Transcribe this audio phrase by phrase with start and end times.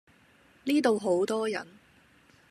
[0.63, 1.67] 呢度好多人